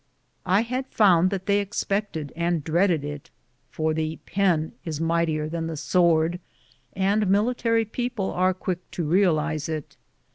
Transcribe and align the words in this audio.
I 0.47 0.61
had 0.61 0.87
found 0.87 1.29
that 1.29 1.45
they 1.45 1.59
expected 1.59 2.33
and 2.35 2.63
dreaded 2.63 3.03
it, 3.03 3.29
for" 3.69 3.93
the 3.93 4.15
pen 4.25 4.71
is 4.83 4.99
mightier 4.99 5.47
than 5.47 5.67
the 5.67 5.77
sword," 5.77 6.39
and 6.93 7.27
military 7.27 7.85
people 7.85 8.31
are 8.31 8.55
quick 8.55 8.79
to 8.97 9.03
realize 9.03 9.69
it. 9.69 9.97